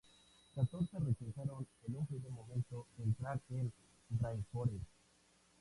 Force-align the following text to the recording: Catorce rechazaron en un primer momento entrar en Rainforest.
Catorce 0.55 0.97
rechazaron 0.97 1.67
en 1.87 1.95
un 1.95 2.07
primer 2.07 2.31
momento 2.31 2.87
entrar 2.97 3.39
en 3.51 3.71
Rainforest. 4.19 4.83